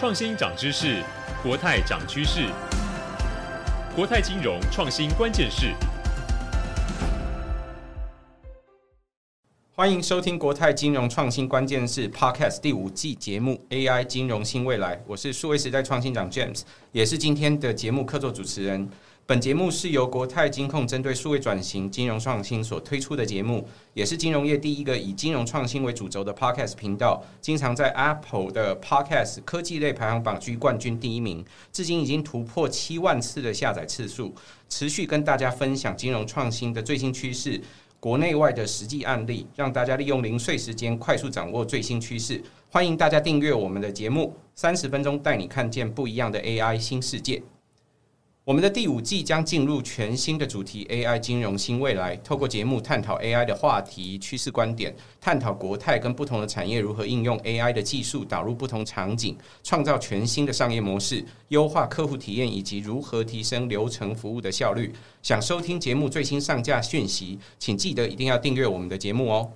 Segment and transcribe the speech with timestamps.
[0.00, 1.04] 创新涨知识，
[1.42, 2.46] 国泰涨趋势。
[3.94, 5.74] 国泰金融创新关键是。
[9.74, 14.98] 欢迎收听国泰金融创新关键是 Podcast 第五季节目 AI 金融新未来。
[15.06, 16.62] 我是数位时代创新长 James，
[16.92, 18.88] 也是今天的节目客座主持人。
[19.30, 34.34] 本节目是由国泰金控针对数位转型、金融创新所推出的节目，也是金融业第一个以金融创新为主轴的 Podcast 频道，经常在 Apple 的 Podcast 科技类排行榜居冠军第一名，至今已经突破七万次的下载次数，
[34.68, 37.60] 持续跟大家分享金融创新的最新趋势、
[38.00, 42.42] 国内外的实际案例，让大家利用零碎时间快速掌握最新趋势。
[42.68, 47.40] 欢迎大家订阅我们的节目，三十分钟带你看见不一样的 AI 新世界。
[48.50, 64.92] 我们的第五季将进入全新的主题 AI 金融新未来，透过节目探讨 AI 的话题、趋势观点，探讨国泰跟不同的产业如何应用 AI 的技术导入不同场景，创造全新的商业模式，优化客户体验，以及如何提升流程服务的效率。
[65.22, 69.48] 想收听节目最新上架讯息，请记得一定要订阅我们的节目哦。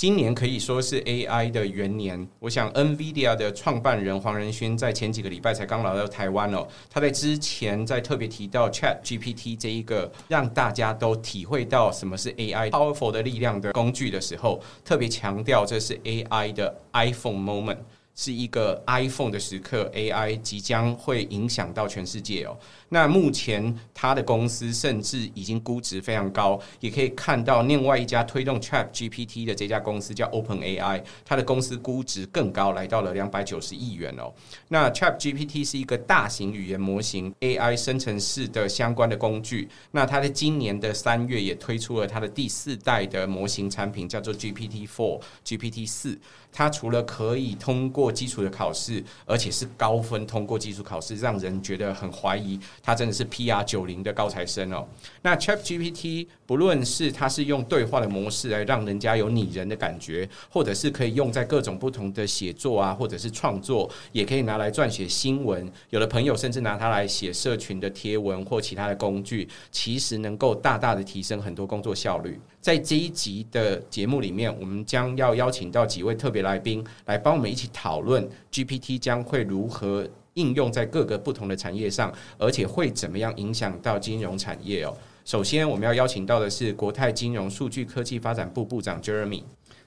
[0.00, 2.26] 今年可以说是 AI 的元年。
[2.38, 6.66] 我想，NVIDIA 的创办人黄仁勋在前几个礼拜才刚来到台湾哦。
[6.88, 17.76] 他在之前在特别提到 ChatGPT 这一个让大家都体会到什么是 AI powerful 的力量的工具的时候，特别强调这是 AI 的 iPhone moment，
[18.14, 22.56] 是一个 iPhone 的时刻，AI 即将会影响到全世界哦。
[22.90, 34.32] 那目前他的公司甚至已经估值非常高，也可以看到另外一家推动 ChatGPT 的这家公司叫 OpenAI，它的公司估值更高，来到了两百九十亿元哦。
[34.68, 39.68] 那 ChatGPT 是一个大型语言模型 AI 生成式的相关的工具。
[39.92, 46.18] 那它在今年的三月也推出了它的第四代的模型产品，叫做 GPT-4、GPT 四。
[46.52, 52.58] 它除了可以通过基础的考试，而且是高分通过基础考试，让人觉得很怀疑。
[52.82, 54.86] 它真的是 PR 九零的高材生哦。
[55.22, 65.70] 那 ChatGPT 不论是它是用对话的模式来让人家有拟人的感觉，或者是可以用在各种不同的写作啊，或者是创作，也可以拿来撰写新闻。
[65.90, 72.40] 有的朋友甚至拿它来写社群的贴文或其他的工具，其实能够大大的提升很多工作效率。
[72.60, 80.08] 在这一集的节目里面，我们将要邀请到几位特别来宾来帮我们一起讨论 GPT 将会如何。
[80.34, 84.96] 应用在各个不同的产业上，而且会怎么样影响到金融产业哦？
[85.24, 89.42] 首先，我们要邀请到的是国泰金融数据科技发展部部长 Jeremy。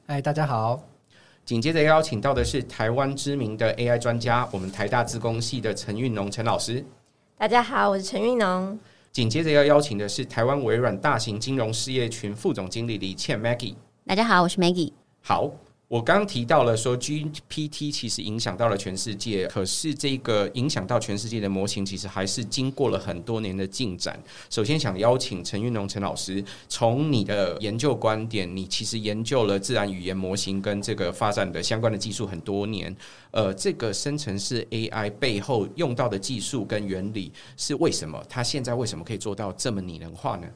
[0.05, 0.83] 嗨，大家好。
[1.45, 6.83] 紧接着邀请到的是台湾知名的 AI 专家，我们台大自工系的陈韵农陈老师。
[7.37, 8.77] 大家好，我是陈韵农。
[9.13, 13.75] 紧接着要邀请的是台湾微软大型金融事业群副总经理李倩 Maggie。
[14.05, 14.91] 大家好，我是 Maggie。
[15.21, 15.49] 好。
[15.93, 24.19] 我刚提到了说，GPT 其实影响到了全世界，可是这个影响到全世界的模型，其实还是经过了很多年的进展。
[24.49, 32.95] 首先，想邀请陈运龙陈老师，从你的研究观点，你其实研究了自然语言模型跟这个发展的相关的技术很多年。
[33.29, 38.19] 呃，这个生成式 AI 背后用到的技术跟原理是为什么？
[38.27, 40.47] 它现在为什么可以做到这么拟人化呢？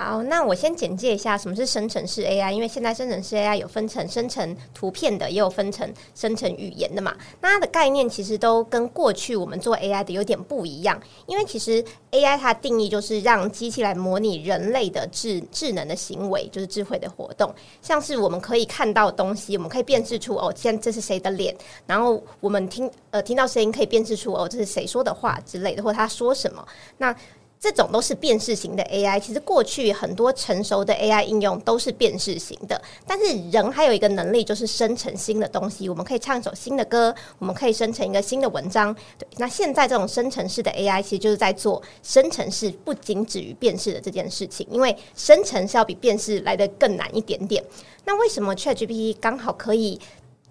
[0.00, 7.16] 好，那我先简介一下什么是生成式 AI，因为现在生成式 AI 有分成生成图片的，也有分成生成语言的嘛。
[7.40, 21.52] 那它的概念其实都跟过去我们做 AI 的有点不一样，因为其实 AI 它定义就是让机器来模拟人类的智智能的行为，就是智慧的活动，像是我们可以看到东西，我们可以辨识出哦，现在这是谁的脸，
[21.86, 26.64] 然后我们听呃听到声音可以辨识出哦，这是谁说的话之类的，或他说什么
[26.98, 27.12] 那。
[27.60, 38.94] 这种都是辨识型的 AI，其实过去很多成熟的 AI 应用都是辨识型的，但是人还有一个能力就是生成新的东西，我们可以唱一首新的歌，我们可以生成一个新的文章。
[39.18, 47.62] 对，那现在这种生成式的 AI 其实就是在做生成式，不仅止于辨识的这件事情，因为生成是要比辨识来得更难一点点。
[48.04, 50.00] 那为什么 ChatGPT 刚好可以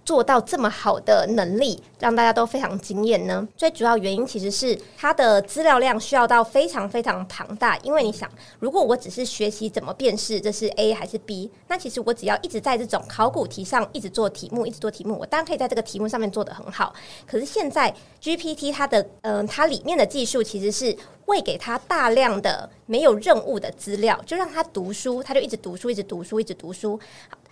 [0.07, 3.45] 做到这么好的能力，让大家都非常惊艳呢？
[3.57, 7.77] 最主要原因其实是它的资料量需要到非常非常庞大。
[7.80, 16.94] 因为你想，如果我只是学习怎么辨识这是 A 还是 B，那其实我只要一直在这种考古题上一直做题目，一直做题目，我当然可以在这个题目上面做得很好。
[17.25, 17.94] 可是现在
[18.24, 20.95] GPT 它的嗯、它里面的技术其实是
[21.25, 26.98] 喂给它大量的没有任务的资料，就让它读书，它就一直读书，一直读书，一直读书。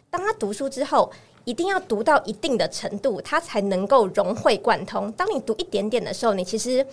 [0.10, 1.12] 当它读书之后。
[1.45, 5.12] 一定要读到一定的程度，它才能够融会贯通。
[5.13, 6.86] 当你读一点点的时候，你其实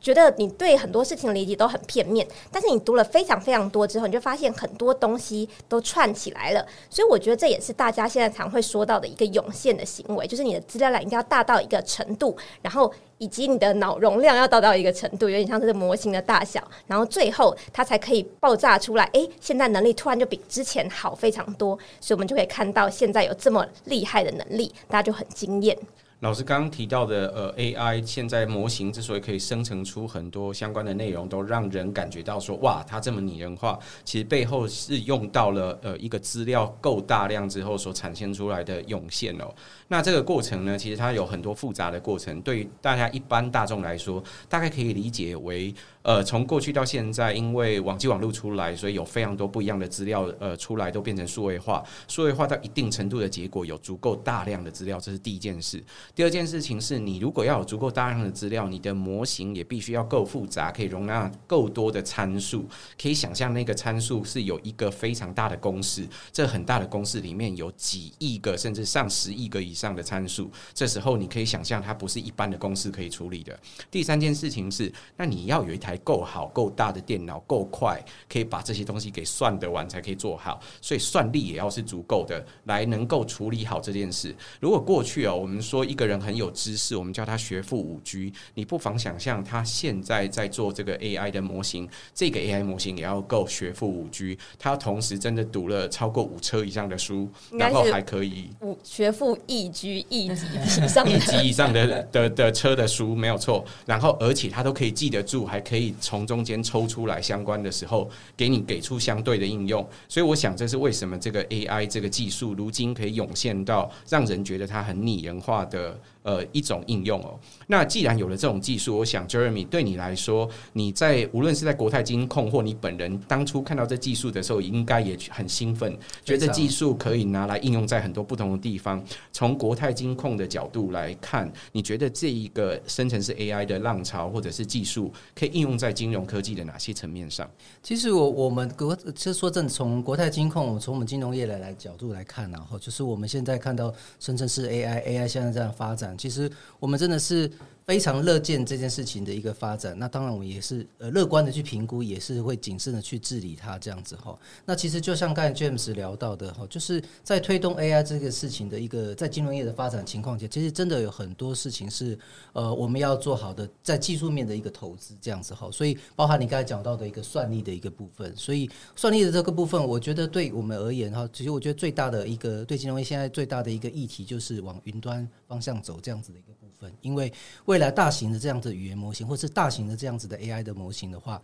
[0.00, 6.64] 觉得你对很多事情的理解都很片面，但是你读了非常非常多之后，你就发现很多东西都串起来了。
[6.88, 19.04] 所以我觉得这也是大家现在常会说到的一个涌现的行为，就是你的资料量一定要大到一个程度，然后以及你的脑容量要大到一个程度，有点像这个模型的大小，然后最后它才可以爆炸出来。
[19.14, 25.76] 诶，现在能力突然就比之前好非常多，所以我们就可以看到现在有这么厉害的能力，大家就很惊艳。
[26.20, 39.54] 老师刚刚提到的，呃，AI 现在模型之所以可以生成出很多相关的内容，都让人感觉到说，哇，它这么拟人化，其实背后是用到了呃一个资料够大量之后所产生出来的涌现哦。
[39.86, 45.72] 那这个过程呢，其实它有很多复杂的过程，对于大家一般大众来说，大概可以理解为。
[46.08, 51.84] 呃，从过去到现在，因为网际网路出来，所以有非常多不一样的资料，呃，出来都变成数位化。
[52.08, 55.84] 数位化到一定程度的结果，有足够大量的资料，这是第一件事。
[56.14, 62.66] 第二件事情是你如果要有足够大量的资料，你的模型也必须要够复杂，可以容纳够多的参数。
[62.98, 70.50] 可以想象那个参数是有一个非常大的公式，这很大的公式里面有几亿个甚至上十亿个以上的参数。
[70.72, 73.54] 这时候你可以想象，它不是一般的公式可以处理的。
[73.90, 75.97] 第三件事情是，那你要有一台。
[76.04, 80.60] 够好、够大的电脑，够快，可以把这些东西给算得完，才可以做好。
[80.80, 84.34] 所以算力也要是足够的，来能够处理好这件事。
[84.60, 105.77] 如果过去哦，我们说一个人很有知识，我们叫他学富五居，你不妨想象他现在在做这个 AI 的模型，这个 AI 模型也要够学富五居，他同时真的读了超过五车以上的书，然后还可以五学富一居一级以上 一级以上的的的车的书没有错，然后而且他都可以记得住，还可以。
[105.78, 115.96] 可以从中间抽出来相关的时候，给你给出相对的应用，所以我想这是为什么这个 AI 这个技术如今可以涌现到让人觉得它很拟人化的。
[116.28, 117.40] 呃，一种应用哦。
[117.66, 129.02] 那既然有了这种技术，我想 Jeremy 对你来说，你在无论是在国泰金控或你本人当初看到这技术的时候，应该也很兴奋，觉得技术可以拿来应用在很多不同的地方。
[129.32, 137.48] 从国泰金控的角度来看，你觉得这一个生成式 AI 的浪潮或者是技术，可以应用在金融科技的哪些层面上？
[137.82, 143.90] 其实我我们国其实说正，从国泰金控，从我们金融业来来角度来看，然后就是我们现在看到
[144.20, 146.17] 生成式 AI，AI 现在这样发展。
[146.18, 146.50] 其实
[146.80, 147.50] 我们真的是。
[147.88, 154.38] 非常乐见这件事情的一个发展，那当然我们也是呃乐观的去评估，也是会谨慎的去治理它这样子哈。
[154.66, 162.18] 那其实就像刚才 James 聊到的哈，就是在推动 AI 这个事情的一个在金融业的发展情况下，其实真的有很多事情是
[162.52, 165.70] 呃我们要做好的在技术面的一个投资这样子哈。
[165.72, 176.52] 所以包含你刚才讲到的一个算力的一个部分，所以算力的这个部分，我觉得对我们而言哈，其实我觉得最大的一个对金融业现在最大的一个议题就是往云端方向走这样子的一个
[177.00, 177.32] 因为
[177.64, 181.40] 未来大型的这样子语言模型，或是大型的这样子的 AI 的模型的话，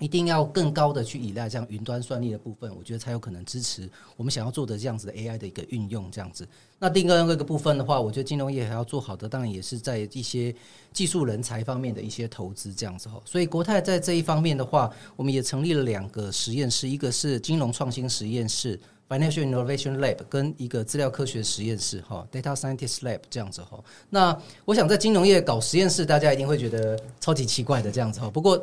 [0.00, 6.10] 一定要更高的去依赖这样云端算力的部分，我觉得才有可能支持我们想要做的这样子的 AI 的一个运用。
[6.10, 6.46] 这样子，
[6.78, 10.54] 那另外一个部分的话，我觉得金融业还要做好的，当然也是在一些
[10.92, 12.72] 技术人才方面的一些投资。
[12.72, 18.78] 这样子哈，所以国泰在这一方面的话，我们也成立了两个实验室，一个是金融创新实验室。
[19.08, 23.82] Financial Innovation Lab 跟一个资料科学实验室哈，Data Scientist Lab 这样子哈。
[24.10, 28.28] 那我想在金融业搞实验室，大家一定会觉得超级奇怪的这样子哈。
[28.28, 28.62] 不过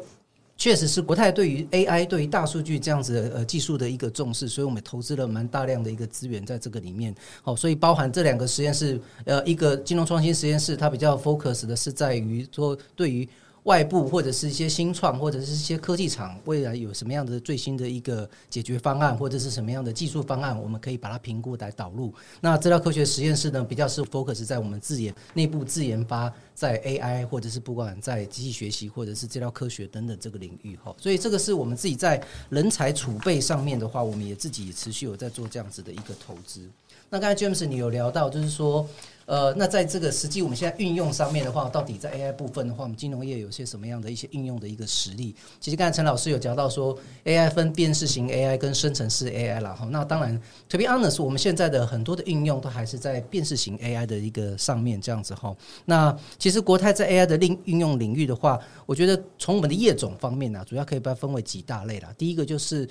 [0.58, 7.14] 确实是国泰对于 AI 对于大数据这样子的呃技术的一个重视，所以我们投资了蛮大量的一个资源在这个里面。
[7.42, 13.28] 好，所以包含这两个实验室，呃，一个金融创新实验室，它比较 focus 的是在于说对于。
[13.66, 22.14] 外部或者是一些新创，或者是一些科技厂，未来有什么样的最新的一个解决方案，或者是什么样的技术方案，我们可以把它评估来导入。
[22.40, 30.96] 那资料科学实验室呢，比较是 focus 在我们自研内部自研发，在 AI 或者是不管在机器学习或者是资料科学等等这个领域哈。
[31.00, 36.70] 所以这个是我们自己在人才储备上面的话，我们也自己持续有在做这样子的一个投资。
[37.16, 38.86] 那刚才 James 你有聊到，就是说。
[39.28, 45.34] 呃，那在这个实际我们现在运用上面的话，到底在 AI 部分的话，我们金融业有些什么样的一些应用的一个实例？
[45.60, 49.74] 其实刚才陈老师有讲到说，AI 分辨识型 AI 跟生成式 AI 啦。
[49.74, 49.88] 哈。
[49.90, 55.56] 那当然，to be honest，我们现在的很多的应用都还是在辨识型 AI 的一个上面这样子哈。
[55.86, 62.14] 那其实国泰在 AI 的应应用领域的话，我觉得从我们的业种方面呢，主要可以把它分为几大类啦。
[62.16, 62.88] 第一个就是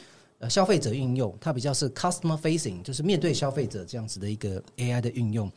[0.48, 5.50] 消费者运用，它比较是 customer facing，就是面对消费者这样子的一个 AI 的运用。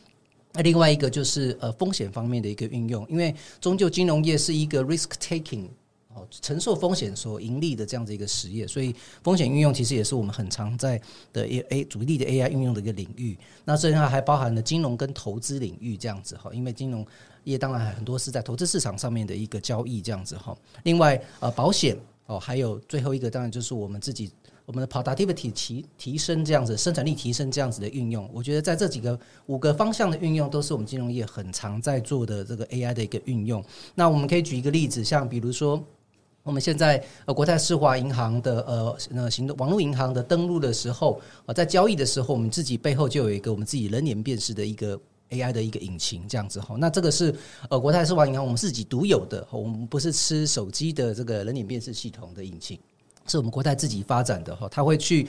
[0.54, 5.68] 那另外一个就是呃风险方面的一个运用，因为终究金融业是一个 risk taking
[6.16, 11.00] 哦，承受风险所盈利的这样子一个实业，所以风险运用其实也是我们很常在
[11.32, 13.38] 的 A 主力的 AI 运用的一个领域。
[13.66, 17.06] 那这里还包含了金融跟投资领域这样子哈，因为金融
[17.44, 20.58] 业当然很多是在投资市场上面的一个交易这样子哈。
[20.84, 24.32] 另外呃，保险哦，还有最后一个当然就是我们自己。
[24.68, 33.64] 我们的 productivity 提提升这样子，生产力提升这样子的运用，我觉得在这几个五个方向的运用，都是我们金融业很常在做的这个 AI 的一个运用。
[33.96, 35.82] 那我们可以举一个例子，像比如说
[36.44, 46.76] 我们现在呃国泰世华银行的呃呃行动网络银行的登录的时候，呃在交易的时候，我们自己背后就有一个我们自己人脸辨识的一个 AI 的一个引擎，这样子哈。
[46.78, 47.34] 那这个是
[47.70, 52.78] 呃国泰世华银行我们自己独有的，我们不是吃手机的这个人脸辨识系统的引擎。
[53.28, 55.28] 是我们国泰自己发展的哈，他会去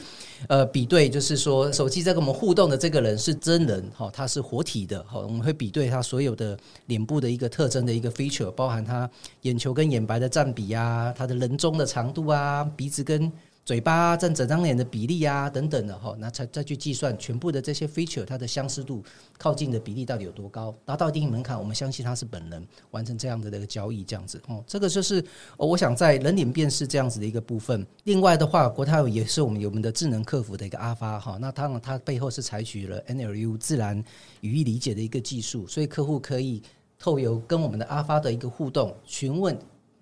[0.49, 9.11] 呃比对，就是说手机在跟我们互动的这个人是真人哈，他是活体的哈，我们会比对他所有的脸部的一个特征的一个 feature，包含他
[9.43, 13.31] 眼球跟眼白的占比啊，他的人中的长度啊，鼻子跟。
[13.69, 19.05] 嘴巴占整张脸的比例啊，等等的哈，那才再去计算全部的这些 feature，它的相似度
[19.37, 20.75] 靠近的比例到底有多高？
[20.87, 24.65] 达到一定门槛，我们相信他是本人完成这样的一个交易，这样子哦。
[24.67, 25.23] 这个就是
[25.59, 27.87] 我想在人脸辨识这样子的一个部分。
[28.05, 34.03] 另外的话，国泰也是我们有我们的智能客服的一个阿发哈，那当然它背后是采取了 NLU 自然
[34.41, 36.63] 语义理解的一个技术，所以客户可以
[36.99, 39.55] 透由跟我们的阿发的一个互动询问。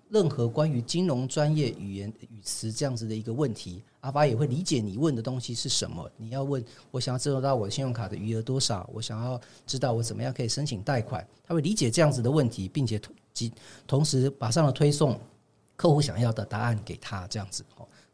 [0.09, 6.09] 任何关于金融专业语言语词这样子的一个问题，阿发也会理解你问的东西是什么。
[6.15, 13.01] 你要问我想要知道到我的信用卡的余额多少，我想要知道我怎么样可以申请贷款，他会理解这样子的问题，并且
[13.33, 13.51] 及
[13.85, 15.19] 同时马上的推送
[15.75, 17.65] 客户想要的答案给他，这样子。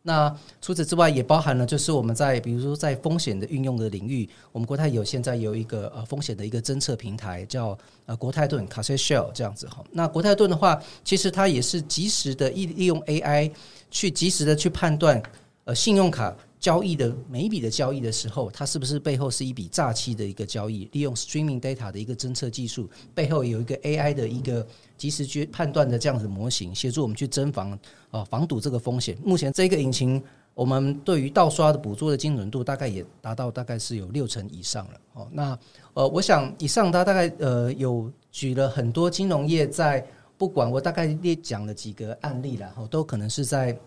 [0.06, 9.82] 那除此之外，也包含了就是我们在比如说在风险的运用的领域，我们国泰有现在有一个呃风险的一个侦测平台，叫呃国泰盾 c a s s Shell） 这样子哈。
[9.92, 13.50] 那国泰盾的话，其实它也是及时的利利用 AI
[13.90, 15.24] 去及时的去判断
[15.64, 16.36] 呃信用卡。
[16.64, 20.88] 交易的每一笔的交易的时候，它是不是背后是一笔诈欺的一个交易？
[20.94, 24.66] 利用 streaming data 的一个侦测技术，背后有一个 AI 的一个
[24.98, 27.78] 即时去判断的这样子模型，协助我们去侦防
[28.12, 29.18] 啊防堵这个风险。
[29.26, 35.02] 目前这个引擎，我们对于盗刷的捕捉的精准度大概也达到大概是有六成以上了。
[35.16, 35.60] 哦，那
[35.96, 40.02] 呃，我想以上它大概呃有举了很多金融业在
[40.38, 43.78] 不管我大概列讲了几个案例了，哦，都可能是在。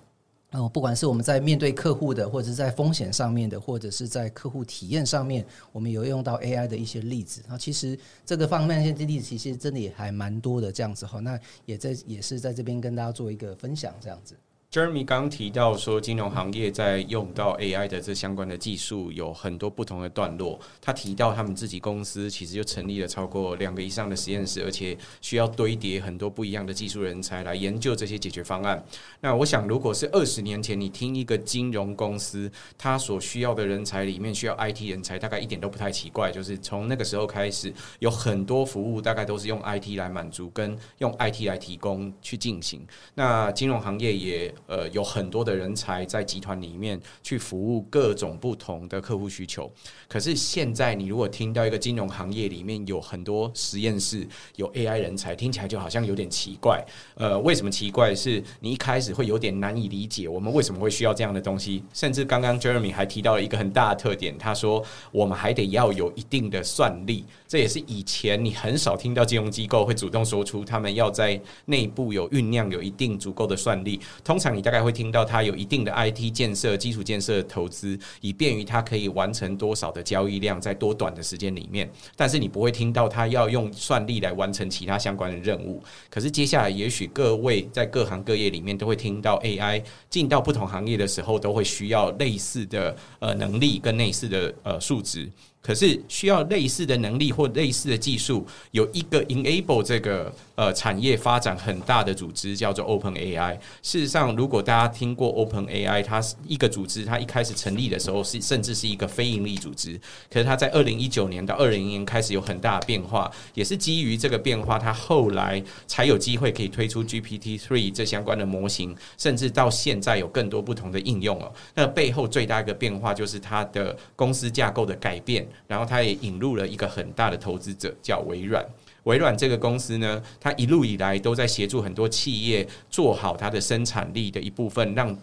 [0.53, 7.43] 哦，不管是我们在面对客户的，或者是在风险上面的，或者是在客户体验上面，我们有用到 AI 的一些例子。
[7.49, 11.19] 那其实这个方面一些例子，其实真的也还蛮多的这样子哈。
[11.21, 14.37] 那也在也是在这边跟大家做一个分享这样子。
[14.71, 20.61] Jeremy 刚提到说，金融行业在用到 AI 的这相关的技术有很多不同的段落。
[20.83, 28.85] 他提到他们自己公司其实就成立了超过两个以上的实验室，而且需要堆叠很多不一样的技术人才来研究这些解决方案。
[29.21, 36.31] 那我想，如果是二十年前你听一个金融公司，他所需要的人才里面需要 IT 人才，大概一点都不太奇怪。
[36.31, 42.87] 就是从那个时候开始，有很多服务大概都是用 IT 来满足，跟用 IT 来提供去进行。
[43.15, 44.55] 那金融行业也。
[44.67, 49.71] 呃，有很多的人才在集团里面去服务各种不同的客户需求。
[50.09, 56.85] 可是现在，你如果听到一个金融行业里面有很多实验室有 AI 人才，听起来就好像有点奇怪。
[57.15, 58.15] 呃，为什么奇怪？
[58.15, 61.83] 是你一开始会有点难以理解，我们为什么会需要这样的东西？
[61.93, 67.25] 甚至刚刚 Jeremy 还提到了一个很大的特点，他说我们还得要有一定的算力。
[67.49, 74.01] 这也是以前你很少听到金融机构会主动说出他们要在内部有酝酿有一定足够的算力。
[74.25, 81.91] 通常你大概会听到它有一定的 IT 建设、基础建设投资，以便于它可以完成多少的交易量在多短的时间里面。
[82.15, 85.83] 但是你不会听到它要用算力来完成其他相关的任务。
[86.11, 95.31] 可是接下来，也许各位在各行各业里面都会听到 AI 进到不同行业的时候，都会需要类似的呃能力跟类似的呃数值。
[95.67, 103.59] 可是需要类似的能力或类似的技术，有一个 enable 这个呃产业发展很大的组织叫做 Open AI。
[103.83, 110.01] 事实上，如果大家听过 Open AI，它是一个组织，它一开始成立的时候是甚至是一个非营利组织。
[110.31, 121.53] 可是它在二零一九年到二零年开始有很大的变化，也是基于这个变化，它后来才有机会可以推出 GPT three 这相关的模型，甚至到现在有更多不同的应用哦。
[121.75, 125.45] 那背后最大一个变化就是它的公司架构的改变。
[125.67, 128.65] 然后他也引入了一个很大的投资者，叫微软。
[129.05, 135.17] 微软这个公司呢，它一路以来都在协助很多企业做好它的生产力的一部分，让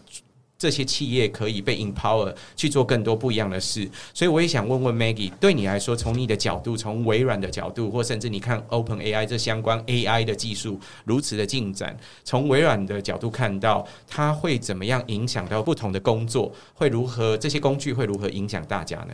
[0.58, 3.86] 这些企业可以被 empower 去做更多不一样的事。
[4.14, 16.50] 所以我也想问问 Maggie，对你来说，从你的角度，从微软的角度，或甚至你看 Open AI 这相关 AI 的技术如此的进展，从微软的角度看到，它会怎么样影响到不同的工作？
[16.74, 17.38] 会如何？
[17.38, 19.14] 这些工具会如何影响大家呢？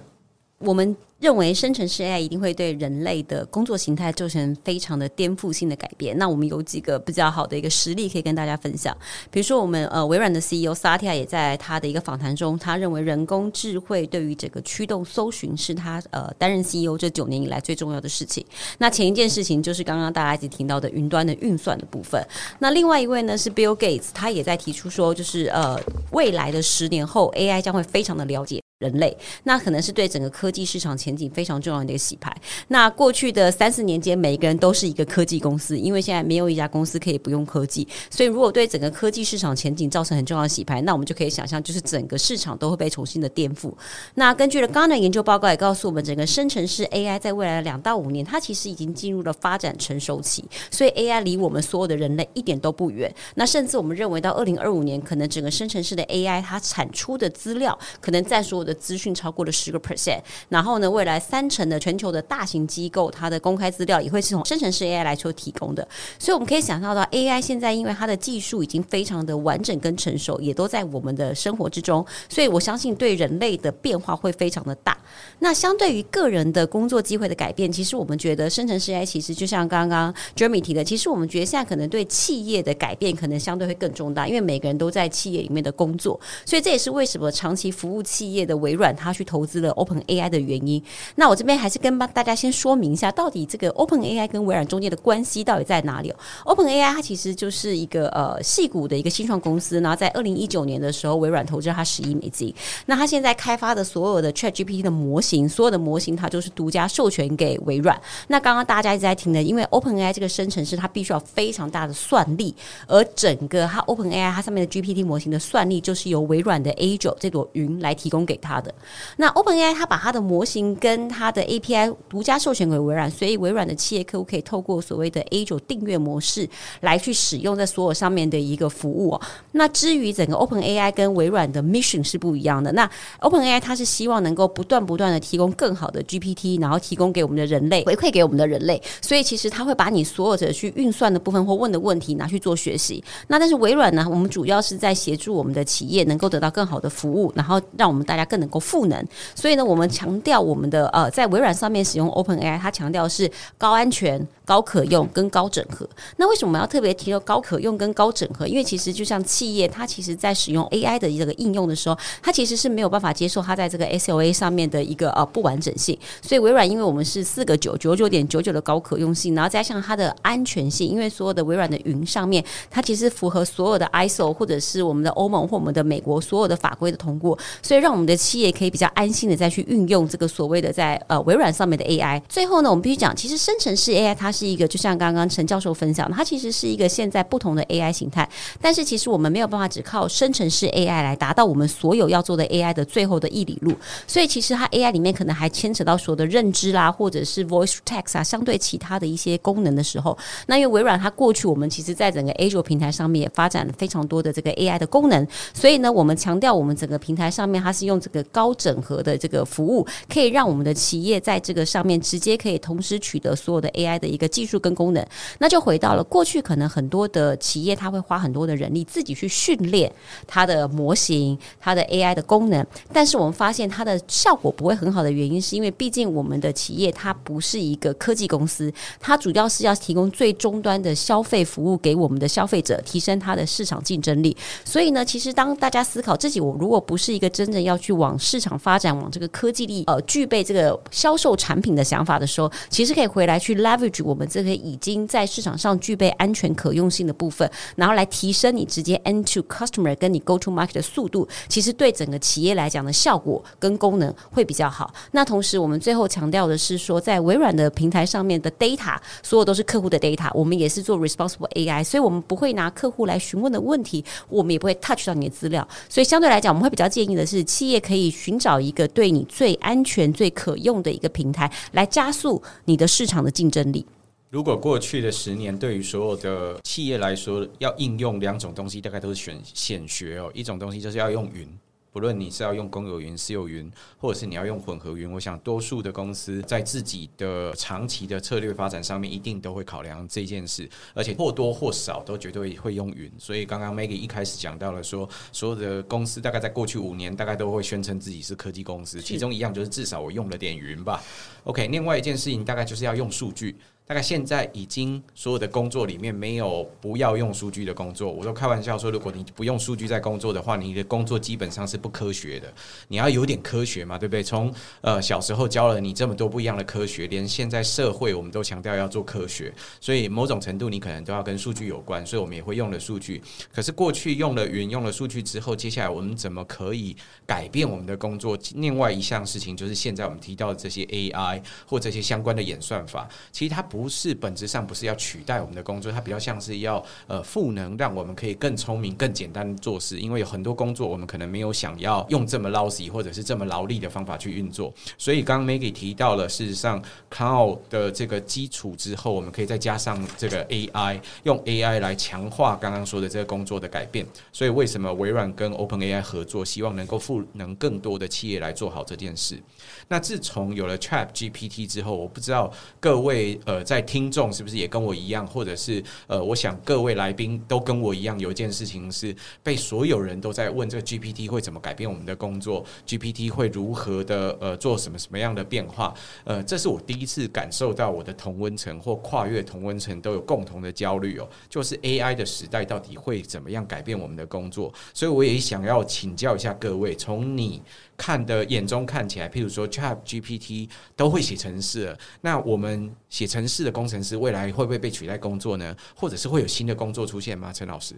[0.60, 6.18] 我们认为生成式 AI 一定会对人类的工作形态造成非常的颠覆性的改变。
[6.18, 8.96] 那我们有几个比较好的一个实例可以跟大家分享。
[9.32, 18.46] 比如说，我们呃微软的 CEO Satya 也在他的一个访谈中，他认为人工智慧对于整个驱动搜寻是他呃担任 CEO 这九年以来最重要的事情。
[18.78, 22.22] 那前一件事情就是刚刚大家一起听到的云端的运算的部分。
[22.60, 25.80] 那另外一位呢是 Bill Gates，他也在提出说，就是呃
[26.12, 28.62] 未来的十年后 AI 将会非常的了解。
[28.79, 32.33] 人类，那可能是对整个科技市场前景非常重要的一个洗牌。
[32.69, 37.86] 那过去的三四年间，每一个人都是一个科技公司，因为现在没有一家公司可以不用科技。
[38.09, 43.69] 所以，如果对整个科技市场前景造成很重要的洗牌，那我们就可以想象，就是整个市场都会被重新的颠覆。
[44.15, 50.45] 那根据了刚刚的研究报告也告诉我们，整个生成式 AI 在未来的两到五年，它其实已经进入了发展成熟期。
[50.71, 53.13] 所以，AI 离我们所有的人类一点都不远。
[53.36, 65.88] 那甚至我们认为，到二零二五年，可能整个生成式的 AI 它产出的资料，可能在所有的的资讯超过了十个 percent，然后呢，未来三成的全球的大型机构，它的公开资料也会是从生成式 AI 来做提供的。
[66.19, 72.05] 所以我们可以想象到，AI 现在因为它的技术已经非常的完整跟成熟，也都在我们的生活之中。
[72.29, 74.97] 所以我相信对人类的变化会非常的大。
[75.39, 88.96] 那相对于个人的工作机会的改变，其实我们觉得生成式 AI 其实就像刚刚 Jeremy 提的，其实我们觉得现在可能对企业的改变可能相对会更重大，因为每个人都在企业里面的工作，所以这也是为什么长期服务企业的微软。
[88.96, 90.84] 他去投资了 Open AI 的原因，
[91.16, 96.13] 那我这边还是跟帮大家先说明一下，到底这个 Open AI 跟微软中间的关系到底在哪里
[96.44, 102.54] ？Open AI 它其实就是一个呃细股的一个新创公司，然后在二零一九年的时候，微软投资它十亿美金。
[102.88, 108.00] 那它现在开发的所有的 ChatGPT 的模型，所有的模型它就是独家授权给微软。
[108.28, 112.56] 那刚刚大家一直在听的，因为 Open AI 这个生成式它必须要非常大的算力，
[112.88, 118.74] 而整个它 Open AI 它上面的 GPT 模型的算力就是由微软的 Azure 这朵云来提供给它它的。
[119.18, 126.50] 那 OpenAI 它把它的模型跟它的 API 独家授权给微软，所以微软的企业客户可以透过所谓的 Azure 订阅模式
[126.82, 129.22] 来去使用在所有上面的一个服务哦。
[129.51, 132.72] 那至于整个 OpenAI 跟微软的 mission 是不一样的。
[132.72, 132.89] 那
[133.20, 138.82] OpenAI 它是希望能够不断不断的提供更好的 GPT，然后提供给我们的人类回馈给我们的人类。
[139.01, 143.03] 所以其实它会把你所有的去运算的部分或问的问题拿去做学习。
[143.27, 149.06] 那但是微软呢，我们主要是在协助我们的企业能够得到更好的服务，然后让我们大家更能够赋能。
[149.36, 155.88] 所以呢，我们强调我们的呃，在微软上面使用 OpenAI，它强调是高安全、高可用跟高整合。
[156.17, 158.47] 那为什么我们要特别提到高可用跟高整合？
[158.47, 165.97] 因为其实就像企业，它其实在使用 AI 的这个应用的时候，它其实是没有办法接受它在这个 SLA 上面的一个呃不完整性。
[166.21, 179.10] 所以微软，因为我们是四个九九九点九九的高可用性，然后加上它的安全性，因为所有的微软的云上面，它其实符合所有的 ISO 或者是我们的欧盟或我们的美国所有的法规的通过，所以让我们的企业可以比较安。
[179.10, 188.29] 心的再去运用这个所谓的在呃微软上面的 AI，最后呢，我们必须讲，其实生成式 AI 它是一个，就像刚刚陈教授分享，它其实是一个现在不同的 AI 形态。
[188.62, 193.73] 但是其实我们没有办法只靠生成式 AI 来达到我们所有要做的 AI 的最后的一里路。
[194.08, 209.00] 所以其实它 AI 里面可能还牵扯到所有的认知啦，或者是 voice text 啊，相对其他的一些功能的时候，那因为微软它过去我们其实在整个 Azure 平台上面也发展了非常多的这个 AI 的功能，所以呢，我们强调我们整个平台上面它是用这个高整合。
[209.00, 215.06] 的这个服务可以让我们的企业在这个上面直接可以同时取得所有的 AI 的一个技术跟功能，
[215.39, 219.89] 那就回到了过去，可能很多的企业它会花很多的人力自己去训练
[220.28, 234.36] 它的模型、它的 AI 的功能，但是我们发现它的效果不会很好的原因，是因为毕竟我们的企业它不是一个科技公司，它主要是要提供最终端的消费服务给我们的消费者，提升它的市场竞争力。
[234.65, 238.89] 所以呢，其实当大家思考自己，我如果不是一个真正要去往市场发展。
[238.89, 254.91] 往这个科技力呃具备这个销售产品的想法的时候，其实可以回来去 leverage 我们这个已经在市场上具备安全可用性的部分，然后来提升你直接 end to customer 跟你 go to market 的速度，其实对整个企业来讲的效果跟功能会比较好。
[255.12, 265.67] 那同时我们最后强调的是说，在微软的平台上面的 data 所有都是客户的 data，我们也是做 responsible AI，所以我们不会拿客户来询问的问题，我们也不会 touch 到你的资料。
[265.88, 268.88] 所以相对来讲，我们会比较建议的是，企业可以寻找一个。
[268.89, 273.84] 对你最安全、最可用的一个平台，来加速你的市场的竞争力。
[274.30, 280.30] 如果过去的十年对于所有的企业来说，要应用两种东西，大概都是选选学哦。
[280.36, 281.47] 一种东西就是要用云。
[281.91, 293.12] 不论你是要用公有云、私有云，或者是你要用混合云，我想多数的公司在自己的长期的策略发展上面，一定都会考量这件事，而且或多或少都绝对会用云。
[293.17, 301.02] 所以刚刚 Maggie 一开始讲到了说，所有的公司大概在过去五年，大概都会宣称自己是科技公司，其中一样就是至少我用了点云吧。
[301.45, 303.56] OK，另外一件事情大概就是要用数据。
[303.89, 312.54] 大概现在已经所有的工作里面没有不要用数据的工作，我都开玩笑说，如果你不用数据在工作的话，你的工作基本上是不科学的。
[312.88, 314.21] 你要有点科学嘛，对不对？
[314.21, 323.19] 从呃小时候教了你这么多不一样的科学，连现在社会我们都强调要做科学，所以某种程度你可能都要跟数据有关，所以我们也会用了数据。
[323.52, 328.38] 可是过去用了云、用了数据之后，接下来我们怎么可以改变我们的工作？
[328.54, 333.79] 另外一项事情就是现在我们提到的这些 AI 或这些相关的演算法，其实它不。
[333.80, 339.98] 不是本质上不是要取代我们的工作，它比较像是要呃赋能，让我们可以更聪明、更简单做事。
[339.98, 344.74] 因为有很多工作我们可能没有想要用这么 low 或者是这么劳力的方法去运作。
[344.98, 354.06] 所以刚刚 Maggie 提到了，事实上 Cloud 的这个基础之后，我们可以再加上这个 AI，用 AI 来强化刚刚说的这个工作的改变。
[354.34, 359.42] 所以为什么微软跟 OpenAI 合作，希望能够赋能更多的企业来做好这件事？
[359.88, 363.63] 那自从有了 ChatGPT 之后，我不知道各位呃。
[363.69, 375.93] 在听众是不是也跟我一样，或者是呃，我想各位来宾都跟我一样，有一件事情是被所有人都在问：这个 GPT 会怎么改变我们的工作？GPT 会如何的呃做什么什么样的变化？
[376.23, 384.73] 呃，这是我第一次感受到我的同温层或跨越同温层都有共同的焦虑哦，就是 AI 的时代到底会怎么样改变我们的工作？
[384.95, 387.62] 所以我也想要请教一下各位，从你
[387.99, 393.59] 看的眼中看起来，譬如说 ChatGPT 都会写程式了，那我们写程式。
[393.59, 395.75] 的工程师未来会不会被取代工作呢？
[395.93, 397.51] 或者是会有新的工作出现吗？
[397.51, 397.93] 陈老师，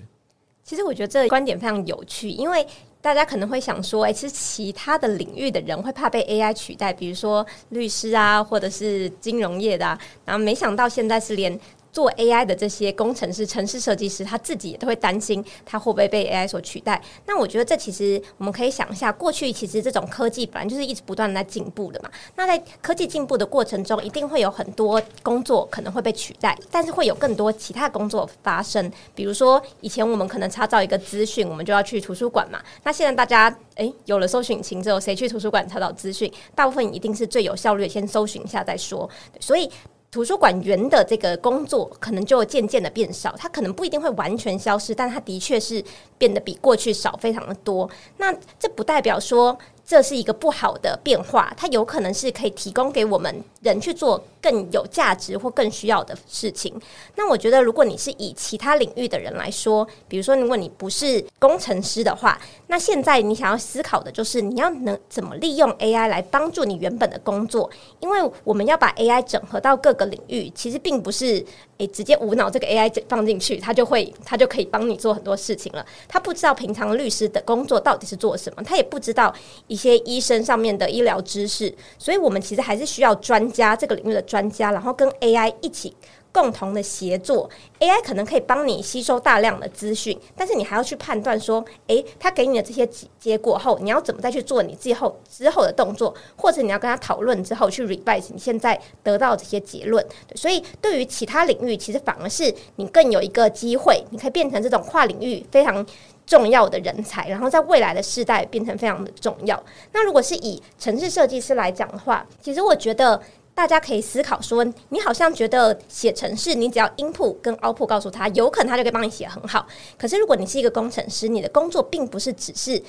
[0.63, 2.65] 其实我觉得这个观点非常有趣，因为
[2.99, 11.59] 大家可能会想说，哎，其实其他的领域的人会怕被 AI 取代，比如说律师啊，或者是金融业的啊，然后没想到现在是连。
[11.91, 17.01] 做 AI 的这些工程师、城市设计师，他自己也都会担心，他会不会被 AI 所取代？
[17.25, 22.10] 那我觉得这其实我们可以想一下，过去其实这种科技本来就是一直不断在进步的嘛。
[22.36, 28.91] 那在科技进步的过程中，一定会有很多工作可能会被取代，但是会有更多其他工作发生。
[29.13, 32.62] 比如说，以前我们可能查找一个资讯，我们就要去图书馆嘛。
[32.84, 36.32] 那现在大家诶有了搜寻引擎之后，谁去图书馆查找资讯？
[36.56, 39.10] 大部分一定是最有效率，先搜寻一下再说。
[39.39, 39.69] 所以。
[40.12, 45.82] 图书馆员的这个工作可能就渐渐的变少，它可能不一定会完全消失，但它的确是
[46.17, 47.89] 变得比过去少非常的多。
[48.17, 49.58] 那这不代表说。
[49.84, 56.73] 这是一个不好的变化，它有可能是可以提供给我们人去做更有价值或更需要的事情。
[57.15, 71.45] 那我觉得，如果你是以其他领域的人来说，比如说，如果你不是工程师的话，那现在你想要思考的就是你要能怎么利用 AI 来帮助你原本的工作，因为我们要把 AI 整合到各个领域，其实并不是。
[71.77, 75.84] 诶，直接无脑这个 AI 放进去，他就会，他就可以帮你做很多事情了。
[76.08, 79.34] 他不知道平常律师的工作到底是做什么，他也不知道
[79.65, 85.94] 一些医生上面的医疗知识，所以我们其实还是需要专家，这个领域的专家，然后跟 AI 一起。
[86.34, 87.50] 共同的协作
[87.82, 92.88] ，AI 可能可以帮你吸收大量的资讯，但是你还要去判断说，诶，他给你的这些
[93.20, 100.02] 结果后，你要怎么再去做你之后之后的动作，或者你要跟他讨论之后去 revise 你现在得到这些结论。
[100.34, 105.86] 所以对于其他领域，其实反而是你更有一个机会，你可以变成这种跨领域非常
[106.26, 109.62] 重要的人才，然后在未来的世代变成非常的重要。
[109.91, 113.22] 那如果是以城市设计师来讲的话，其实我觉得。
[113.53, 119.67] 大家可以思考说，你好像觉得写程式，你只要 input 跟 output 告诉他，有可能他就可以帮你写很好。
[119.97, 122.81] 可是如果你是一个工程师，你的工作并不是只是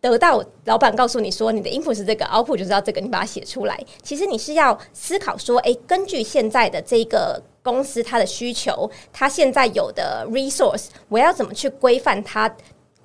[0.00, 3.78] 得到老板告诉你说你的 input 是这个，output 就知道这个，你把它写出来。
[4.02, 12.54] 其实你是要思考说，诶，根据现在的这个公司它的需求，它现在有的 resource，我要怎么去规范它？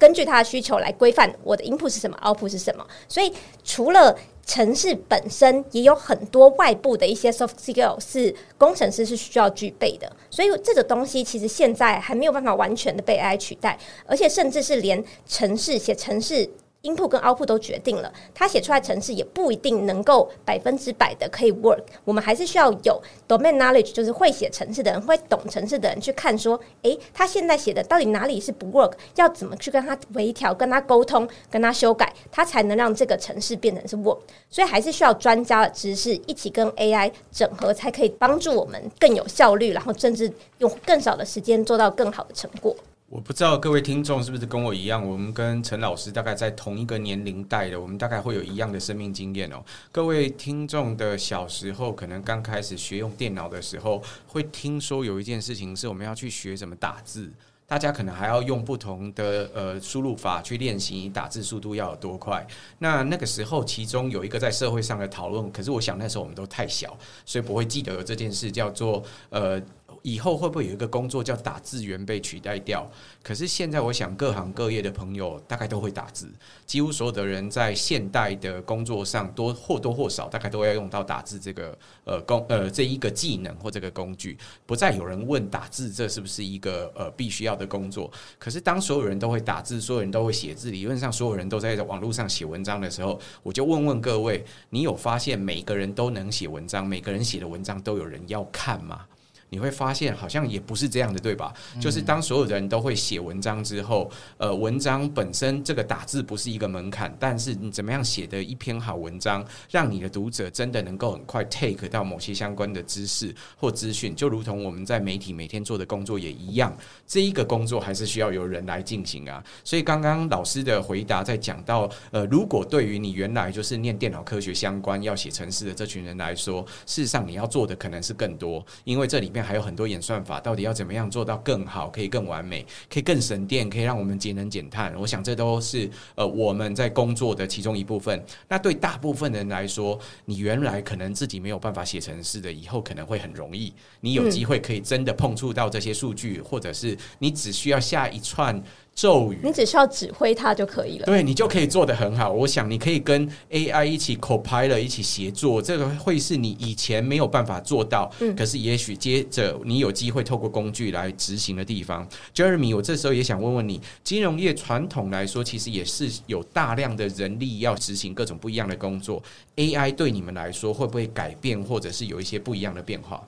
[0.03, 2.85] 根据他的需求来规范我的 input 是什么，output 是什么。
[3.07, 3.31] 所以
[3.63, 4.13] 除了
[4.45, 16.49] 城市本身也有很多外部的一些 soft skill 是工程师是需要具备的，所以这个东西其实现在还没有办法完全的被 AI 取代，而且甚至是连城市写城市
[16.83, 21.81] input 跟 output 都决定了，他写出来程式也不一定能够百分之百的可以 work。
[22.03, 34.19] 我们还是需要有 domain knowledge，就是会写程式的人，会懂程式的人去看说，诶，他现在写的到底哪里是不 work，要怎么去跟他微调、跟他沟通、跟他修改，他才能让这个程式变成是 work。
[34.49, 42.75] 所以还是需要专家的知识一起跟 AI 整合，才可以帮助我们更有效率，然后甚至用更少的时间做到更好的成果。
[43.13, 49.63] 我不知道各位听众是不是跟我一样，我们跟陈老师大概在同一个年龄代的，我们大概会有一样的生命经验哦。
[49.91, 57.31] 各位听众的小时候，可能刚开始学用电脑的时候，会听说有一件事情是我们要去学怎么打字，
[57.67, 62.43] 大家可能还要用不同的呃输入法去练习打字速度要有多快。
[62.79, 66.97] 那那个时候，其中有一个在社会上的讨论，可是我想那时候我们都太小，
[67.27, 69.61] 所以不会记得这件事，叫做呃。
[70.01, 72.89] 以后会不会有一个工作叫打字员被取代掉？
[73.21, 76.27] 可是现在我想各行各业的朋友大概都会打字，
[76.65, 84.37] 几乎所有的人在现代的工作上多或多或少大概都要用到打字这个呃工呃这一个技能或这个工具。
[84.65, 88.11] 不再有人问打字这是不是一个呃必须要的工作？
[88.39, 99.05] 可是当所有人都会打字，所有人都会写字，理论上所有人都在网络上写文章的时候，我就问问各位：你有发现每个人都能写文章，每个人写的文章都有人要看吗？
[99.53, 101.53] 你会发现好像也不是这样的，对吧？
[101.79, 119.43] 就是当所有人都会写文章之后，呃，文章本身这个打字不是一个门槛，但是你怎么样写的一篇好文章，让你的读者真的能够很快 take 到某些相关的知识或资讯，就如同我们在媒体每天做的工作也一样，这一个工作还是需要有人来进行啊。
[119.63, 129.42] 所以刚刚老师的回答在讲到，呃，如果对于你原来就是念电脑科学相关要写程式的这群人来说，事实上你要做的可能是更多，因为这里面。
[129.43, 134.93] 还有很多演算法，到底要怎么样做到更好，可以更完美，可以更省电，可以让我们节能减碳？
[134.97, 138.23] 我想这都是呃我们在工作的其中一部分。
[138.47, 143.73] 那对大部分人来说，你原来可能自己没有办法写程式的，以后可能会很容易。
[143.99, 148.63] 你有机会可以真的碰触到这些数据，或者是你只需要下一串。
[148.95, 151.05] 咒语，你只需要指挥它就可以了。
[151.07, 152.31] 对，你就可以做得很好。
[152.31, 158.11] 我想你可以跟 AI 一起 Copilot 一起协作，这个会是你以前没有办法做到。
[158.19, 162.07] 嗯，可是也许接着你有机会透过工具来执行的地方。
[162.35, 169.21] Jeremy，我这时候也想问问你，金融业传统来说，其实也是有大量的人力要执行各种不一样的工作。
[169.55, 173.27] AI 对你们来说会不会改变，或者是有一些不一样的变化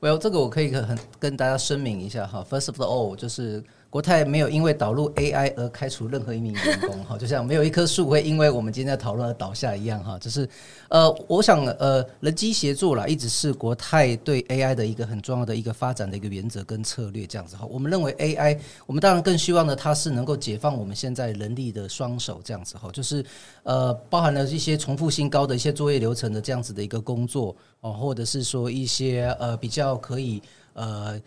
[0.00, 2.44] ？Well，这个我可以很跟大家声明一下哈。
[2.50, 3.62] First of all，就是。
[3.96, 10.18] 国泰没有因为导入 AI 而开除任何一名员工 哈，就像没有一棵树会因为我们今天在讨论而倒下一样哈。
[10.18, 10.46] 就是
[10.90, 17.64] 呃，我想呃，人机协作啦，一直是国泰对 AI 的一个很重要的一个发展的一个原则跟策略这样子哈。
[17.64, 22.90] 我们认为 AI，我们当然更希望呢，它是能够解放我们现在人力的双手这样子哈。
[22.92, 23.24] 就是
[23.62, 30.42] 呃，包含了一些重复性高的一些作业流程的这样子的一个工作哦，或者是说一些呃比较可以
[30.74, 31.18] 呃。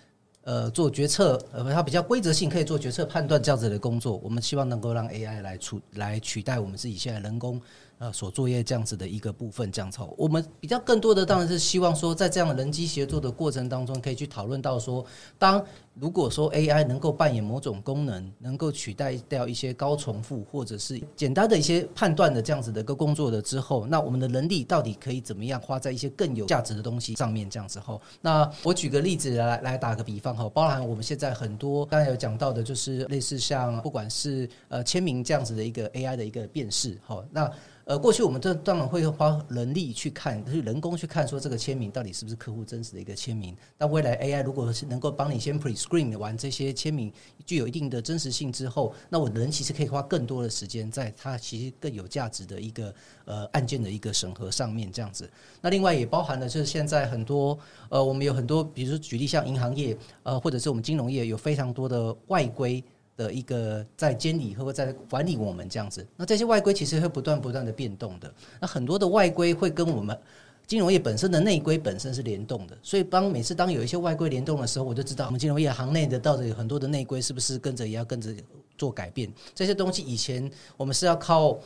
[0.49, 7.61] 呃，做决策，呃，它比较规则性，可以做决策判断这样子的工作，我们希望能够让 AI 来处来取代我们自己现在人工。
[7.99, 15.05] 呃，所作业这样子的一个部分，这样子，我们比较更多的当然是希望说，在这样人机协作的过程当中，可以去讨论到说，
[15.37, 15.61] 当
[15.95, 27.49] 如果说 AI 能够扮演某种功能，能够取代掉一些高重复或者是简单的一些判断的这样子的一个工作的之后，那我们的能力到底可以怎么样花在一些更有价值的东西上面？
[27.49, 37.51] 这样子后，那我举个例子来来打个比方哈，包含我们现在很多刚才有讲到的，就是类似像不管是呃签名这样子的一个 AI 的一个辨识，哈那。
[37.89, 43.57] 呃，过去我们这当然会花人力去看，就是人工去看，说这个签名到底是不是客户真实的一个签名。
[43.79, 47.11] 但未来 AI 如果是能够帮你先 pre-screen 完这些签名
[47.47, 52.93] 具有一定的真实性之后，那我人其实可以花更多的时间在它其实更有价值的一个
[53.25, 55.27] 呃案件的一个审核上面，这样子。
[55.59, 57.57] 那另外也包含了就是现在很多
[57.89, 62.83] 呃，我们有很多，比如说举例像银行业呃，或者是我们金融业有非常多的外规。
[63.19, 68.33] 的一个在监理或者在管理我们这样子，那这些外规其实会不断不断的变动的。
[68.61, 70.17] 那很多的外规会跟我们
[70.65, 78.33] 金融业本身的内规本身是联动的，所以当每次当有一些外规联动的时候，我就知道我们金融业行内的到底有很多的内规是不是跟着也要跟着
[78.77, 79.29] 做改变。
[79.53, 81.59] 这些东西以前我们是要靠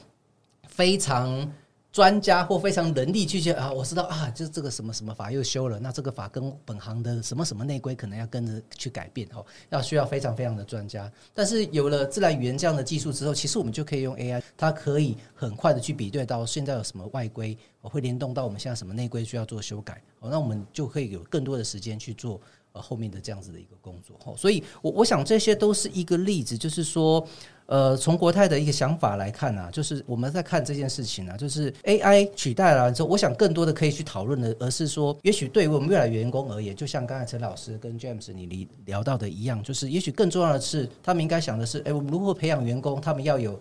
[0.68, 1.48] 非常。
[1.94, 11.10] 专家或非常能力去讲啊，我知道啊，就是这个什么什么法又修了，那这个法跟本行的什么什么内规可能要跟着去改变哦，要需要非常非常的专家。
[11.36, 22.42] 但是有了自然语言这样的技术之后，其实我们就可以用 AI，它可以很快的去比对到现在有什么外规，会联动到我们现在什么内规需要做修改，哦，那我们就可以有更多的时间去做
[22.74, 24.16] 呃后面的这样子的一个工作。
[24.24, 27.26] 哈，所以我我想这些都是一个例子，就是说。
[27.66, 43.58] 呃，从国泰的一个想法来看啊，就是我们在看这件事情啊，就是 AI 取代了之后，我想更多的可以去讨论的，而是说，也许对于我们未来员工而言，就像刚才陈老师跟 James 你聊到的一样，就是也许更重要的是，他们应该想的是，哎，我们如何培养员工，他们要有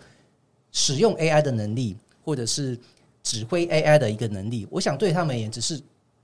[0.73, 2.77] 使用 AI 的能力，或者是
[3.23, 4.67] 指挥 AI 的一个能力。
[4.69, 5.81] 我想对他们而言，只是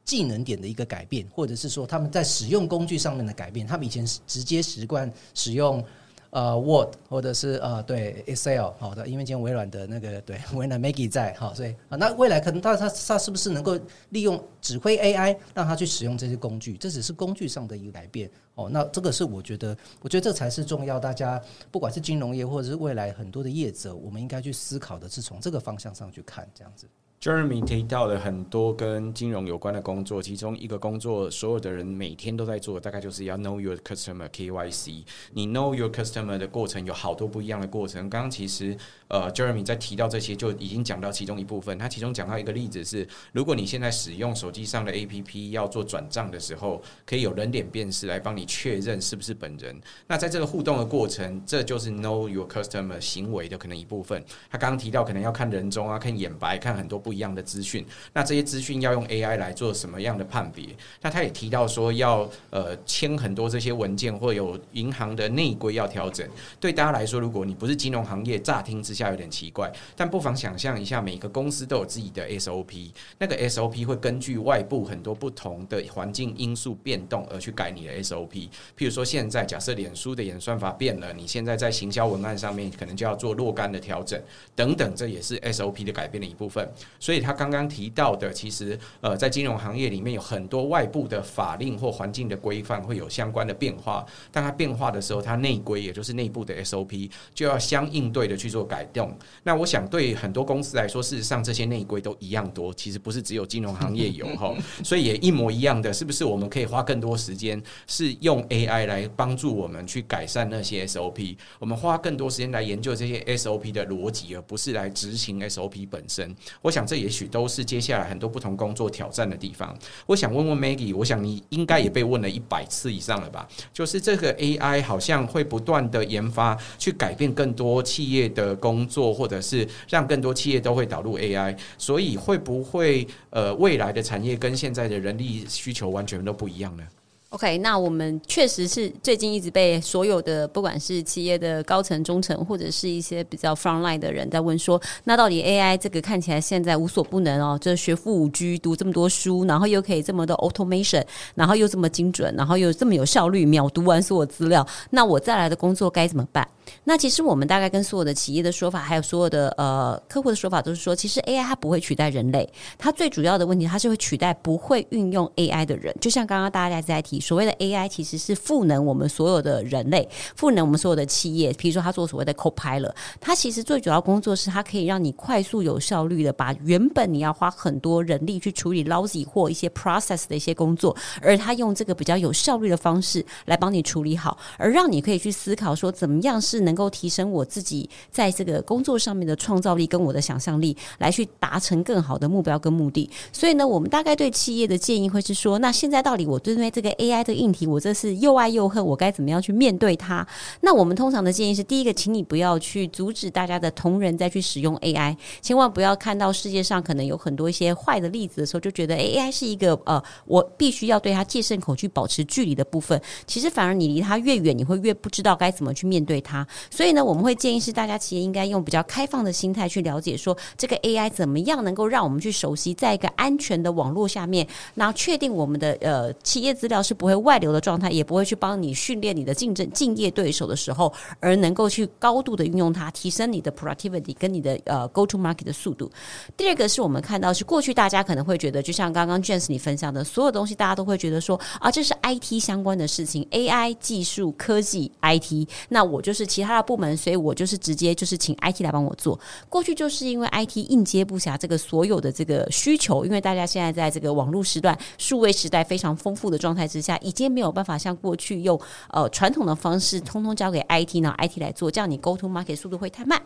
[0.08, 3.66] 技能点的一个改变，或者是说他们在使用工具上面的改变。
[3.66, 5.84] 他们以前是直接习惯使用。
[6.30, 16.76] 呃，Word 或者是呃，对 Excel 好的，因为今天微软的那个对 微软 Maggie 在好，所以啊，那未来可能他他他是不是能够利用指挥 AI 让他去使用这些工具？
[16.76, 18.68] 这只是工具上的一个改变哦。
[18.70, 21.00] 那这个是我觉得，我觉得这才是重要。
[21.00, 26.86] 大家不管是金融业或者是未来很多的业者，我们应该去思考的是从这个方向上去看这样子。
[27.20, 35.02] Jeremy 提到了很多跟金融有关的工作，其中一个工作所有的人每天都在做，大概就是要 Know Your Customer KYC。
[35.32, 38.08] 你 Know Your Customer 的过程有好多不一样的过程。
[38.08, 38.76] 刚刚其实
[39.08, 41.76] 呃，Jeremy 在提到这些就已经讲到其中一部分。
[41.76, 49.76] 他其中讲到一个例子是，如果你现在使用手机上的 APP 要做转账的时候，可以有人脸辨识来帮你确认是不是本人。
[50.06, 54.24] 那在这个互动的过程，这就是 Know Your Customer 行为的可能一部分。
[54.48, 57.02] 他刚刚提到可能要看人中啊，看眼白，看很多。
[57.08, 60.66] 不一样的资讯，那这些资讯要用 AI 来做什么样的判别？
[61.00, 66.28] 那他也提到说要呃签很多这些文件，或有银行的内规要调整。
[66.60, 78.50] 对大家来说，如果你不是金融行业，乍听之下有点奇怪，但不妨想象一下，每个公司都有自己的 SOP，那个 SOP 会根据外部很多不同的环境因素变动而去改你的 SOP。
[78.76, 84.20] 譬如说，现在假设脸书的演算法变了，你现在在行销文案上面可能就要做若干的调整
[84.54, 86.68] 等等，这也是 SOP 的改变的一部分。
[87.00, 94.04] 所以他刚刚提到的，其实呃，在金融行业里面有很多外部的法令或环境的规范会有相关的变化。
[94.32, 99.16] 当它变化的时候，它内规也就是内部的 SOP 就要相应对的去做改动。
[99.44, 106.24] 那我想对很多公司来说，事实上这些内规都一样多，其实不是只有金融行业有哈， 所以也一模一样的，是不是？
[106.24, 111.36] 我们可以花更多时间，是用 AI 来帮助我们去改善那些 SOP。
[111.60, 116.34] 我们花更多时间来研究这些 SOP 的逻辑，而不是来执行 SOP 本身。
[116.60, 116.87] 我想。
[116.88, 119.76] 这也许都是接下来很多不同工作挑战的地方。
[120.06, 123.46] 我想问问 Maggie，我想你应该也被问了一百次以上了吧？
[123.72, 136.82] 就是这个 AI 好像会不断的研发，去改变更多企业的工作，或者是让更多企业都会导入 AI，所以会不会呃未来的产业跟现在的人力需求完全都不一样呢
[137.30, 156.48] ？OK，那我们确实是最近一直被所有的不管是企业的高层、中层，或者是一些比较 frontline 的人在问说，那到底 AI 这个看起来现在无所不能哦，就是学富五车，读这么多书，然后又可以这么多 automation，然后又这么精准，然后又这么有效率，秒读完所有资料，那我再来的工作该怎么办？
[156.84, 165.94] 那其实我们大概跟所有的企业的说法，还有所有的呃客户的说法，都是说，其实 AI 它不会取代人类，它最主要的问题，它是会取代不会运用 AI 的人。
[166.00, 171.52] 就像刚刚大家在提，所谓的 AI 其实是赋能我们所有的人类，赋能我们所有的企业。
[171.54, 186.58] 比如说，他做所谓的 Copilot，他其实最主要工作是它可以让你快速有效率的把原本你要花很多人力去处理 lousy 或一些 process 的一些工作，而他用这个比较有效率的方式来帮你处理好，而让你可以去思考说，怎么样是。
[186.68, 193.08] 能够提升我自己在这个工作上面的创造力跟我的想象力，来去达成更好的目标跟目的。
[193.32, 200.26] 所以呢，我们大概对企业的建议会是说：那现在到底我对这个 A AI 的硬体，我这是又爱又恨，我该怎么样去面对它？
[200.60, 213.00] 那我们通常的建议是：第一个，请你不要去阻止大家的同仁再去使用 AI，千万不要看到世界上可能有很多一些坏的例子的时候，就觉得 AI 是一个呃，我必须要对它戒慎恐惧，保持距离的部分。
[213.26, 216.46] 其实反而你离它越远，你会越不知道该怎么去面对它。
[216.70, 235.90] 所以呢，我们会建议是大家企业应该用比较开放的心态去了解，说这个 AI 怎么样能够让我们去熟悉，在一个安全的网络下面，然后确定我们的呃企业资料是不会外流的状态，也不会去帮你训练你的竞争竞业对手的时候，而能够去高度的运用它，提升你的 productivity 跟你的呃 go to market 的速度。
[236.36, 249.18] 第二个是我们看到是过去大家可能会觉得，就像刚刚 James 你分享的所有东西，大家都会觉得说啊，这是 IT 相关的事情，AI 技术科技 IT，那我就是其他的部门，所以我就是直接就是请 IT 来帮我做。
[249.48, 258.58] 过去就是因为 IT 应接不暇这个所有的这个需求，因为大家现在在这个网络时段、数位时代非常丰富的状态之下，已经没有办法像过去用
[258.90, 263.20] 呃传统的方式通通交给 IT，然后 IT 来做，这样你 go to market 速度会太慢。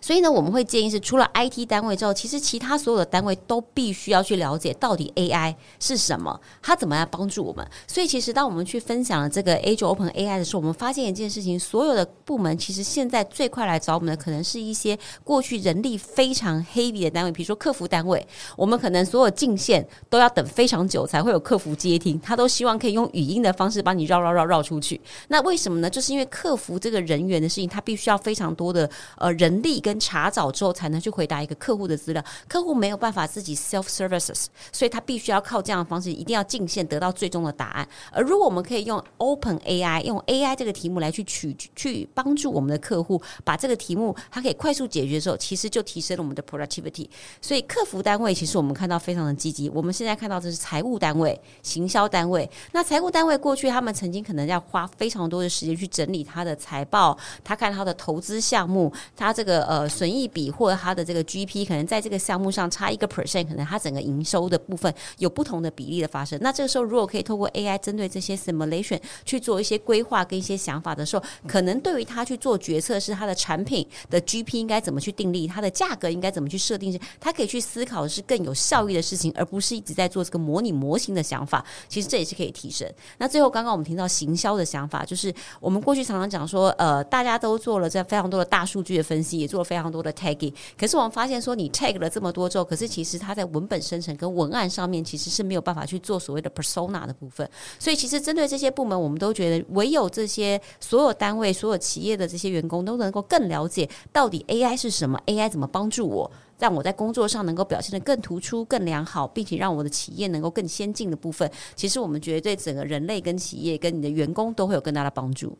[0.00, 7.66] 所以呢，我们会建议是，除了 IT 单位之后，其实其他所有的单位都必须要去了解到底 AI 是什么，它怎么样帮助我们。
[7.86, 25.00] 所以，其实当我们去分享这个 Azure Open AI 的时候，我们发现一件事情：所有的部门其实现在最快来找我们的，可能是一些过去人力非常 heavy 的单位，比如说客服单位，我们可能所有进线都要等非常久才会有客服接听，他都希望可以用用语音的方式帮你绕绕绕绕出去。
[25.28, 25.88] 那为什么呢？
[25.88, 37.88] 就是因为客服这个人员的事情，他必须要非常多的呃人力跟查找之后才能去回答一个客户的资料，客户没有办法自己 self services，所以他必须要靠这样的方式，一定要进线得到最终的答案。
[38.12, 47.08] 而如果我们可以用 Open AI，用 AI 这个题目来去取去帮助我们的客户，把这个题目它可以快速解决的时候，其实就提升了我们的 productivity。
[47.40, 49.68] 所以客服单位其实我们看到非常的积极。
[49.70, 52.48] 我们现在看到的是财务单位、行销单位。
[52.72, 59.88] 那财务单位过去他们曾经可能要花非常多的时间去整理他的财报，他看他的投资项目，他这个呃。
[59.88, 66.38] 损益比或者他的这个 GP 可能在这个项目上差一个 percent，可能它整个营收的部分有不同的比例的发生。
[66.40, 81.62] 那这个时候，如果可以透过 AI 针对这些 simulation 去做一些规划跟一些想法的时候，可能对于他去做决策，是他的产品的 GP 应该怎么去定立，它的价格应该怎么去设定，是他可以去思考是更有效益的事情，而不是一直在做这个模拟模型的想法。
[81.88, 82.79] 其实这也是可以提升。
[83.16, 89.70] 那最后，刚刚我们听到行销的想法，就是我们过去常常讲说，呃，大家都做了这非常多的大数据的分析，也做了。
[89.70, 97.48] 非常多的 tagging，可是我们发现说，你 tag 了这么多之后，可是其实它在文本生成跟文案上面其实是没有办法去做所谓的 persona 的部分。
[97.78, 106.28] 所以其实针对这些部门，我们都觉得唯有这些所有单位、所有企业的这些员工都能够更了解到底 AI 是什么，AI 怎么帮助我，
[106.60, 111.50] 让我在工作上能够表现得更突出、更良好，并且让我的企业能够更先进的部分。
[111.74, 115.56] 其实我们觉得对整个人类跟企业跟你的员工都会有更大的帮助。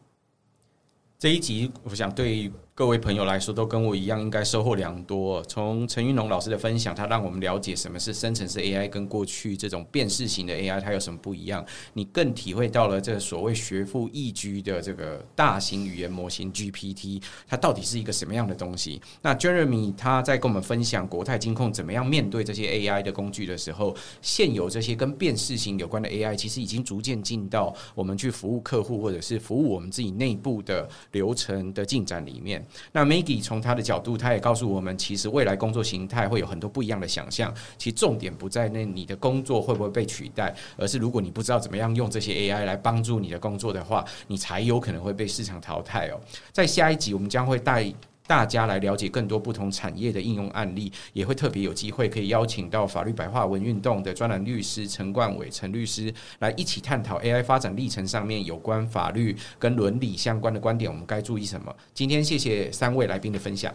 [1.18, 2.51] 这一集，我想对。
[2.72, 5.42] 各位朋友来说，都跟我一样，应该收获良多。
[5.42, 11.62] 从陈云龙老师的分享，他让我们了解什么是生成式 AI，跟过去这种辨识型的 AI 它有什么不一样。
[11.92, 18.98] 你更体会到了这所谓学富易居的这个大型语言模型 GPT，它到底是一个什么样的东西？
[19.20, 32.59] 那 Jeremy 他在跟我们分享国泰金控怎么样面对这些 AI 的工具的时候，现有这些跟辨识型有关的 AI，其实已经逐渐进到我们去服务客户或者是服务我们自己内部的流程的进展里面。
[32.92, 37.52] 那 Maggie 从他的角度，他也告诉我们，其实未来工作形态会有很多不一样的想象。
[37.78, 46.20] 其实重点不在那你的工作会不会被取代，而是如果你不知道怎么样用这些 AI 来帮助你的工作的话，你才有可能会被市场淘汰哦。
[46.52, 47.92] 在下一集，我们将会带
[48.31, 61.74] 大家来了解更多不同产业的应用案例，也会特别有机会可以邀请到法律白话文运动的专栏律师陈冠伟陈律师来一起探讨 AI 发展历程上面有关法律跟伦理相关的观点，我们该注意什么？
[61.93, 63.74] 今天谢谢三位来宾的分享。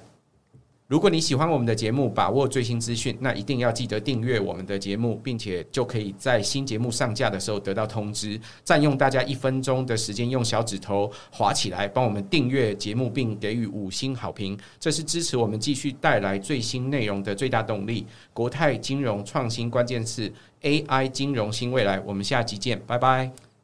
[0.87, 8.39] 如果你喜欢我们的节目，把握最新资讯，那一定要记得订阅我们的节目，并且就可以在新节目上架的时候得到通知。
[8.63, 18.05] 占用大家一分钟的时间，用小指头滑起来，帮我们订阅节目，并给予五星好评，这是支持我们继续带来最新内容的最大动力。
[18.31, 20.31] 国泰金融创新关键势
[20.61, 23.54] ，AI 金融新未来，我们下集见，拜拜。